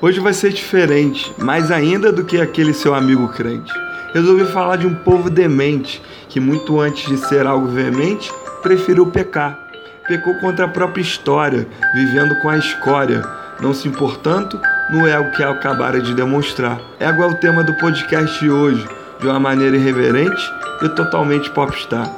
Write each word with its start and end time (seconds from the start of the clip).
Hoje 0.00 0.20
vai 0.20 0.32
ser 0.32 0.52
diferente, 0.52 1.34
mais 1.38 1.72
ainda 1.72 2.12
do 2.12 2.22
que 2.22 2.40
aquele 2.40 2.72
seu 2.72 2.94
amigo 2.94 3.26
crente. 3.30 3.72
Resolvi 4.14 4.44
falar 4.44 4.76
de 4.76 4.86
um 4.86 4.94
povo 4.94 5.28
demente 5.28 6.00
que, 6.28 6.38
muito 6.38 6.78
antes 6.78 7.08
de 7.08 7.16
ser 7.26 7.44
algo 7.48 7.66
veemente, 7.66 8.32
preferiu 8.62 9.06
pecar. 9.06 9.58
Pecou 10.06 10.36
contra 10.36 10.66
a 10.66 10.68
própria 10.68 11.02
história, 11.02 11.66
vivendo 11.92 12.40
com 12.40 12.48
a 12.48 12.56
escória, 12.56 13.24
não 13.60 13.74
se 13.74 13.88
importando 13.88 14.60
no 14.88 15.04
ego 15.04 15.32
que 15.32 15.42
acabara 15.42 16.00
de 16.00 16.14
demonstrar. 16.14 16.80
Ego 17.00 17.24
é 17.24 17.26
o 17.26 17.34
tema 17.34 17.64
do 17.64 17.74
podcast 17.74 18.38
de 18.38 18.48
hoje, 18.48 18.88
de 19.18 19.26
uma 19.26 19.40
maneira 19.40 19.76
irreverente 19.76 20.48
e 20.80 20.88
totalmente 20.90 21.50
popstar. 21.50 22.08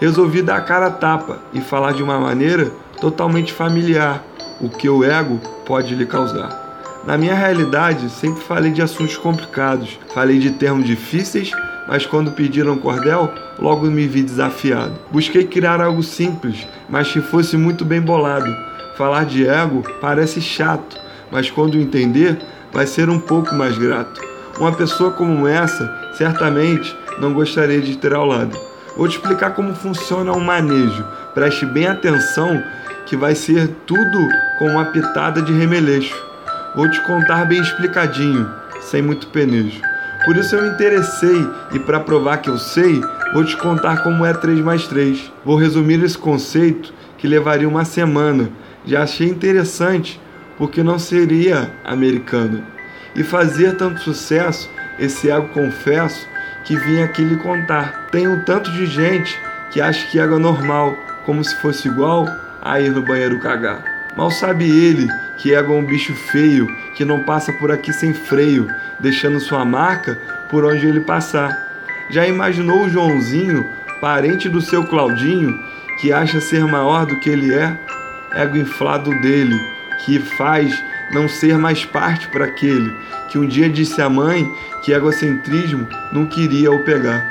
Resolvi 0.00 0.42
dar 0.42 0.56
a 0.56 0.62
cara 0.62 0.86
a 0.88 0.90
tapa 0.90 1.38
e 1.54 1.60
falar 1.60 1.92
de 1.92 2.02
uma 2.02 2.18
maneira 2.18 2.68
totalmente 3.00 3.52
familiar 3.52 4.24
o 4.60 4.68
que 4.68 4.88
o 4.88 5.04
ego 5.04 5.40
pode 5.64 5.94
lhe 5.94 6.04
causar. 6.04 6.67
Na 7.04 7.16
minha 7.16 7.34
realidade, 7.34 8.10
sempre 8.10 8.42
falei 8.42 8.70
de 8.70 8.82
assuntos 8.82 9.16
complicados, 9.16 9.98
falei 10.12 10.38
de 10.38 10.50
termos 10.50 10.86
difíceis, 10.86 11.52
mas 11.86 12.04
quando 12.04 12.32
pediram 12.32 12.76
cordel, 12.76 13.32
logo 13.58 13.86
me 13.86 14.06
vi 14.06 14.22
desafiado. 14.22 14.94
Busquei 15.10 15.44
criar 15.44 15.80
algo 15.80 16.02
simples, 16.02 16.66
mas 16.88 17.10
que 17.10 17.20
fosse 17.20 17.56
muito 17.56 17.84
bem 17.84 18.00
bolado. 18.00 18.54
Falar 18.96 19.24
de 19.24 19.48
ego 19.48 19.82
parece 20.00 20.40
chato, 20.40 20.98
mas 21.30 21.50
quando 21.50 21.78
entender, 21.78 22.38
vai 22.72 22.86
ser 22.86 23.08
um 23.08 23.18
pouco 23.18 23.54
mais 23.54 23.78
grato. 23.78 24.20
Uma 24.58 24.72
pessoa 24.72 25.12
como 25.12 25.46
essa, 25.46 26.12
certamente, 26.16 26.94
não 27.20 27.32
gostaria 27.32 27.80
de 27.80 27.96
ter 27.96 28.12
ao 28.12 28.26
lado. 28.26 28.58
Vou 28.96 29.08
te 29.08 29.16
explicar 29.16 29.54
como 29.54 29.74
funciona 29.74 30.32
o 30.32 30.40
manejo. 30.40 31.04
Preste 31.32 31.64
bem 31.64 31.86
atenção 31.86 32.62
que 33.06 33.16
vai 33.16 33.34
ser 33.34 33.68
tudo 33.86 34.28
com 34.58 34.66
uma 34.66 34.86
pitada 34.86 35.40
de 35.40 35.52
remeleixo. 35.52 36.27
Vou 36.78 36.88
te 36.88 37.00
contar 37.00 37.44
bem 37.44 37.60
explicadinho, 37.60 38.48
sem 38.80 39.02
muito 39.02 39.26
penejo. 39.26 39.82
Por 40.24 40.36
isso 40.36 40.54
eu 40.54 40.62
me 40.62 40.68
interessei 40.68 41.44
e 41.72 41.78
para 41.80 41.98
provar 41.98 42.36
que 42.36 42.48
eu 42.48 42.56
sei, 42.56 43.02
vou 43.32 43.44
te 43.44 43.56
contar 43.56 44.04
como 44.04 44.24
é 44.24 44.32
3 44.32 44.60
mais 44.60 44.86
3. 44.86 45.32
Vou 45.44 45.56
resumir 45.56 46.00
esse 46.04 46.16
conceito 46.16 46.94
que 47.16 47.26
levaria 47.26 47.68
uma 47.68 47.84
semana. 47.84 48.48
Já 48.86 49.02
achei 49.02 49.26
interessante 49.26 50.20
porque 50.56 50.80
não 50.84 51.00
seria 51.00 51.68
americano. 51.84 52.62
E 53.12 53.24
fazer 53.24 53.74
tanto 53.74 54.00
sucesso, 54.00 54.70
esse 55.00 55.28
ego 55.28 55.48
confesso 55.48 56.28
que 56.62 56.76
vim 56.76 57.02
aqui 57.02 57.24
lhe 57.24 57.38
contar. 57.38 58.06
Tem 58.12 58.28
um 58.28 58.44
tanto 58.44 58.70
de 58.70 58.86
gente 58.86 59.36
que 59.72 59.80
acha 59.80 60.06
que 60.06 60.20
ego 60.20 60.36
é 60.36 60.38
normal, 60.38 60.96
como 61.26 61.42
se 61.42 61.56
fosse 61.56 61.88
igual 61.88 62.28
a 62.62 62.80
ir 62.80 62.92
no 62.92 63.02
banheiro 63.02 63.40
cagar. 63.40 63.97
Mal 64.18 64.32
sabe 64.32 64.68
ele 64.68 65.06
que 65.36 65.54
ego 65.54 65.72
é 65.72 65.76
um 65.76 65.84
bicho 65.84 66.12
feio 66.12 66.66
que 66.96 67.04
não 67.04 67.22
passa 67.22 67.52
por 67.52 67.70
aqui 67.70 67.92
sem 67.92 68.12
freio, 68.12 68.66
deixando 68.98 69.38
sua 69.38 69.64
marca 69.64 70.18
por 70.50 70.64
onde 70.64 70.84
ele 70.88 70.98
passar. 70.98 71.56
Já 72.10 72.26
imaginou 72.26 72.82
o 72.82 72.90
Joãozinho, 72.90 73.64
parente 74.00 74.48
do 74.48 74.60
seu 74.60 74.82
Claudinho, 74.82 75.56
que 76.00 76.12
acha 76.12 76.40
ser 76.40 76.64
maior 76.64 77.06
do 77.06 77.20
que 77.20 77.30
ele 77.30 77.54
é? 77.54 77.78
Ego 78.34 78.56
inflado 78.56 79.10
dele, 79.20 79.56
que 80.04 80.18
faz 80.18 80.82
não 81.12 81.28
ser 81.28 81.56
mais 81.56 81.84
parte 81.84 82.26
para 82.26 82.46
aquele 82.46 82.92
que 83.28 83.38
um 83.38 83.46
dia 83.46 83.68
disse 83.68 84.02
à 84.02 84.10
mãe 84.10 84.52
que 84.82 84.92
egocentrismo 84.92 85.86
não 86.12 86.26
queria 86.26 86.72
o 86.72 86.82
pegar. 86.82 87.24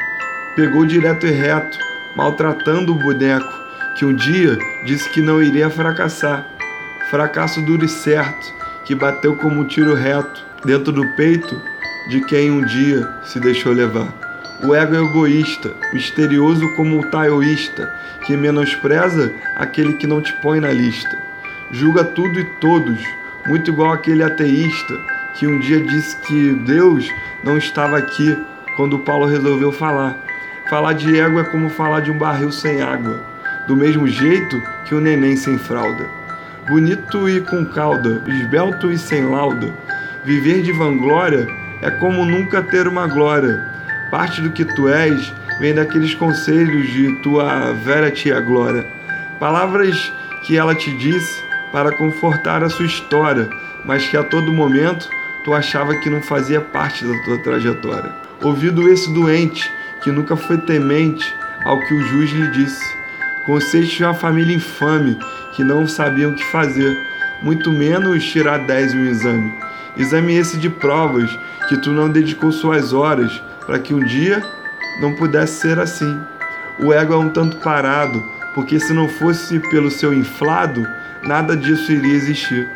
Pegou 0.55 0.85
direto 0.85 1.27
e 1.27 1.31
reto, 1.31 1.77
maltratando 2.15 2.93
o 2.93 2.95
boneco, 2.95 3.53
que 3.97 4.05
um 4.05 4.13
dia 4.13 4.57
disse 4.85 5.09
que 5.09 5.19
não 5.19 5.43
iria 5.43 5.69
fracassar. 5.69 6.56
Fracasso 7.09 7.61
duro 7.61 7.85
e 7.85 7.87
certo, 7.87 8.53
que 8.83 8.93
bateu 8.93 9.33
como 9.37 9.61
um 9.61 9.65
tiro 9.65 9.93
reto 9.93 10.45
dentro 10.65 10.91
do 10.91 11.07
peito 11.15 11.61
de 12.09 12.19
quem 12.19 12.51
um 12.51 12.65
dia 12.65 13.07
se 13.23 13.39
deixou 13.39 13.71
levar. 13.71 14.13
O 14.61 14.75
ego 14.75 14.93
é 14.93 14.99
egoísta, 14.99 15.73
misterioso 15.93 16.67
como 16.75 16.99
o 16.99 17.09
taoísta, 17.09 17.89
que 18.25 18.35
menospreza 18.35 19.31
aquele 19.55 19.93
que 19.93 20.05
não 20.05 20.21
te 20.21 20.33
põe 20.41 20.59
na 20.59 20.69
lista. 20.69 21.17
Julga 21.71 22.03
tudo 22.03 22.41
e 22.41 22.43
todos, 22.59 22.99
muito 23.47 23.71
igual 23.71 23.93
aquele 23.93 24.23
ateísta 24.23 24.93
que 25.35 25.47
um 25.47 25.59
dia 25.59 25.79
disse 25.79 26.17
que 26.17 26.53
Deus 26.65 27.09
não 27.41 27.57
estava 27.57 27.97
aqui 27.97 28.37
quando 28.75 28.99
Paulo 28.99 29.27
resolveu 29.27 29.71
falar. 29.71 30.17
Falar 30.69 30.91
de 30.91 31.17
ego 31.17 31.39
é 31.39 31.43
como 31.45 31.69
falar 31.69 32.01
de 32.01 32.11
um 32.11 32.17
barril 32.17 32.51
sem 32.51 32.81
água, 32.81 33.23
do 33.65 33.77
mesmo 33.77 34.07
jeito 34.09 34.61
que 34.83 34.93
o 34.93 34.97
um 34.97 35.01
neném 35.01 35.37
sem 35.37 35.57
fralda 35.57 36.16
bonito 36.67 37.29
e 37.29 37.41
com 37.41 37.65
cauda, 37.65 38.21
esbelto 38.27 38.91
e 38.91 38.97
sem 38.97 39.25
lauda. 39.25 39.73
Viver 40.25 40.61
de 40.61 40.71
vanglória 40.71 41.47
é 41.81 41.89
como 41.91 42.25
nunca 42.25 42.61
ter 42.61 42.87
uma 42.87 43.07
glória. 43.07 43.63
Parte 44.11 44.41
do 44.41 44.51
que 44.51 44.65
tu 44.65 44.89
és 44.89 45.33
vem 45.59 45.73
daqueles 45.73 46.13
conselhos 46.13 46.89
de 46.89 47.21
tua 47.21 47.73
velha 47.73 48.11
tia 48.11 48.39
Glória. 48.39 48.85
Palavras 49.39 50.11
que 50.43 50.57
ela 50.57 50.75
te 50.75 50.95
disse 50.97 51.41
para 51.71 51.91
confortar 51.91 52.63
a 52.63 52.69
sua 52.69 52.85
história, 52.85 53.49
mas 53.85 54.07
que 54.07 54.17
a 54.17 54.23
todo 54.23 54.51
momento 54.51 55.09
tu 55.43 55.53
achava 55.53 55.95
que 55.95 56.09
não 56.09 56.21
fazia 56.21 56.61
parte 56.61 57.05
da 57.05 57.17
tua 57.23 57.37
trajetória. 57.39 58.11
Ouvido 58.41 58.87
esse 58.89 59.11
doente, 59.13 59.71
que 60.01 60.11
nunca 60.11 60.35
foi 60.35 60.57
temente 60.57 61.33
ao 61.63 61.79
que 61.79 61.93
o 61.93 62.01
juiz 62.01 62.31
lhe 62.31 62.47
disse. 62.51 62.83
Conselhos 63.47 63.89
de 63.89 64.03
uma 64.03 64.13
família 64.13 64.53
infame 64.53 65.17
que 65.55 65.63
não 65.63 65.87
sabiam 65.87 66.31
o 66.31 66.35
que 66.35 66.43
fazer, 66.43 66.97
muito 67.41 67.71
menos 67.71 68.25
tirar 68.25 68.57
10 68.57 68.93
em 68.93 68.97
um 68.99 69.05
exame. 69.05 69.53
Exame 69.95 70.35
esse 70.35 70.57
de 70.57 70.69
provas 70.69 71.31
que 71.69 71.77
tu 71.77 71.91
não 71.91 72.09
dedicou 72.09 72.51
suas 72.51 72.91
horas 72.91 73.41
para 73.65 73.79
que 73.79 73.93
um 73.93 74.03
dia 74.03 74.43
não 74.99 75.13
pudesse 75.13 75.61
ser 75.61 75.79
assim. 75.79 76.19
O 76.77 76.91
ego 76.91 77.13
é 77.13 77.17
um 77.17 77.29
tanto 77.29 77.55
parado, 77.57 78.21
porque 78.53 78.81
se 78.81 78.93
não 78.93 79.07
fosse 79.07 79.59
pelo 79.69 79.89
seu 79.89 80.13
inflado, 80.13 80.85
nada 81.23 81.55
disso 81.55 81.89
iria 81.93 82.15
existir. 82.15 82.67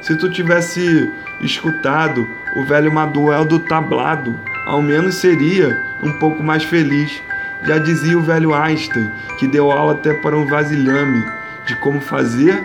Se 0.00 0.14
tu 0.16 0.30
tivesse 0.30 1.10
escutado 1.40 2.24
o 2.54 2.64
velho 2.64 2.92
Maduel 2.92 3.44
do 3.44 3.58
tablado, 3.58 4.38
ao 4.64 4.80
menos 4.80 5.16
seria 5.16 5.76
um 6.04 6.12
pouco 6.20 6.40
mais 6.40 6.62
feliz. 6.62 7.20
Já 7.62 7.78
dizia 7.78 8.18
o 8.18 8.22
velho 8.22 8.54
Einstein, 8.54 9.10
que 9.38 9.46
deu 9.46 9.70
aula 9.70 9.92
até 9.92 10.14
para 10.14 10.36
um 10.36 10.46
vasilhame 10.46 11.24
de 11.66 11.76
como 11.76 12.00
fazer 12.00 12.62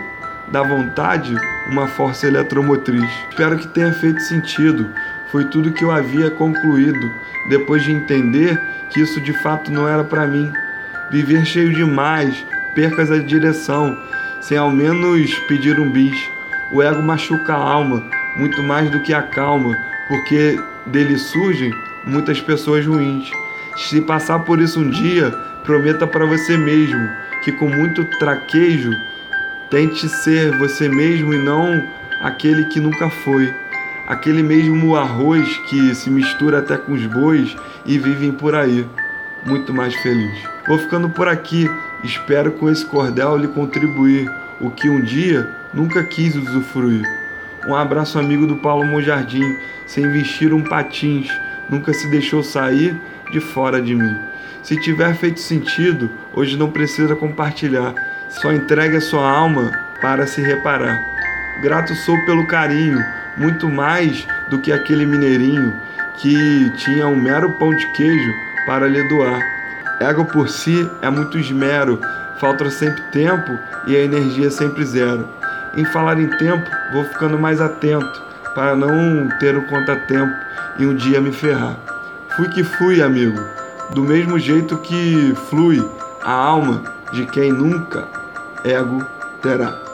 da 0.48 0.62
vontade 0.62 1.34
uma 1.70 1.86
força 1.86 2.26
eletromotriz. 2.26 3.10
Espero 3.28 3.58
que 3.58 3.68
tenha 3.68 3.92
feito 3.92 4.20
sentido. 4.20 4.90
Foi 5.30 5.44
tudo 5.44 5.72
que 5.72 5.84
eu 5.84 5.90
havia 5.90 6.30
concluído 6.30 7.12
depois 7.48 7.84
de 7.84 7.92
entender 7.92 8.60
que 8.90 9.00
isso 9.00 9.20
de 9.20 9.32
fato 9.42 9.70
não 9.70 9.88
era 9.88 10.04
para 10.04 10.26
mim. 10.26 10.50
Viver 11.10 11.44
cheio 11.44 11.74
demais, 11.74 12.44
percas 12.74 13.10
a 13.10 13.18
direção, 13.18 13.96
sem 14.40 14.56
ao 14.56 14.70
menos 14.70 15.34
pedir 15.40 15.78
um 15.78 15.90
bis. 15.90 16.16
O 16.72 16.82
ego 16.82 17.02
machuca 17.02 17.54
a 17.54 17.56
alma 17.56 18.02
muito 18.36 18.62
mais 18.62 18.90
do 18.90 19.00
que 19.00 19.14
a 19.14 19.22
calma, 19.22 19.76
porque 20.08 20.58
dele 20.86 21.18
surgem 21.18 21.72
muitas 22.04 22.40
pessoas 22.40 22.86
ruins. 22.86 23.30
Se 23.76 24.00
passar 24.00 24.40
por 24.40 24.60
isso 24.60 24.80
um 24.80 24.88
dia, 24.88 25.30
prometa 25.64 26.06
para 26.06 26.24
você 26.24 26.56
mesmo 26.56 27.08
que 27.44 27.52
com 27.52 27.68
muito 27.68 28.04
traquejo 28.18 28.90
tente 29.70 30.08
ser 30.08 30.56
você 30.58 30.88
mesmo 30.88 31.34
e 31.34 31.38
não 31.38 31.86
aquele 32.20 32.64
que 32.64 32.80
nunca 32.80 33.10
foi. 33.10 33.52
Aquele 34.08 34.42
mesmo 34.42 34.96
arroz 34.96 35.58
que 35.68 35.94
se 35.94 36.08
mistura 36.08 36.58
até 36.58 36.76
com 36.76 36.92
os 36.92 37.04
bois 37.06 37.56
e 37.84 37.98
vivem 37.98 38.32
por 38.32 38.54
aí, 38.54 38.86
muito 39.44 39.74
mais 39.74 39.94
feliz. 39.96 40.38
Vou 40.66 40.78
ficando 40.78 41.10
por 41.10 41.28
aqui, 41.28 41.68
espero 42.02 42.52
com 42.52 42.70
esse 42.70 42.84
cordel 42.86 43.36
lhe 43.36 43.48
contribuir 43.48 44.30
o 44.60 44.70
que 44.70 44.88
um 44.88 45.00
dia 45.00 45.48
nunca 45.74 46.02
quis 46.02 46.34
usufruir. 46.34 47.04
Um 47.66 47.74
abraço 47.74 48.18
amigo 48.18 48.46
do 48.46 48.56
Paulo 48.56 48.86
Monjardim, 48.86 49.56
sem 49.86 50.08
vestir 50.10 50.52
um 50.54 50.62
patins, 50.62 51.28
nunca 51.68 51.92
se 51.92 52.08
deixou 52.08 52.42
sair 52.42 52.96
de 53.30 53.40
fora 53.40 53.80
de 53.80 53.94
mim. 53.94 54.16
Se 54.62 54.76
tiver 54.80 55.14
feito 55.14 55.40
sentido, 55.40 56.10
hoje 56.34 56.56
não 56.56 56.70
precisa 56.70 57.14
compartilhar. 57.14 57.94
Só 58.28 58.52
entregue 58.52 58.96
a 58.96 59.00
sua 59.00 59.30
alma 59.30 59.70
para 60.00 60.26
se 60.26 60.40
reparar. 60.40 61.00
Grato 61.62 61.94
sou 61.94 62.18
pelo 62.24 62.46
carinho, 62.46 62.98
muito 63.36 63.68
mais 63.68 64.26
do 64.50 64.58
que 64.58 64.72
aquele 64.72 65.06
mineirinho 65.06 65.72
que 66.18 66.70
tinha 66.76 67.06
um 67.06 67.16
mero 67.16 67.52
pão 67.58 67.70
de 67.70 67.86
queijo 67.92 68.32
para 68.66 68.88
lhe 68.88 69.02
doar. 69.08 69.40
Ego 70.00 70.24
por 70.24 70.48
si 70.48 70.90
é 71.00 71.08
muito 71.08 71.38
esmero, 71.38 72.00
falta 72.38 72.68
sempre 72.68 73.02
tempo 73.12 73.58
e 73.86 73.96
a 73.96 74.00
energia 74.00 74.50
sempre 74.50 74.84
zero. 74.84 75.28
Em 75.74 75.84
falar 75.84 76.18
em 76.18 76.28
tempo, 76.38 76.68
vou 76.92 77.04
ficando 77.04 77.38
mais 77.38 77.60
atento 77.60 78.22
para 78.54 78.74
não 78.74 79.28
ter 79.38 79.56
um 79.56 79.64
contratempo 79.66 80.34
e 80.78 80.86
um 80.86 80.94
dia 80.94 81.20
me 81.20 81.32
ferrar. 81.32 81.76
Fui 82.36 82.50
que 82.50 82.62
fui, 82.62 83.00
amigo 83.00 83.40
do 83.90 84.02
mesmo 84.02 84.38
jeito 84.38 84.76
que 84.78 85.34
flui 85.48 85.82
a 86.22 86.32
alma 86.32 86.82
de 87.12 87.24
quem 87.24 87.52
nunca 87.52 88.08
ego 88.64 89.04
terá. 89.40 89.85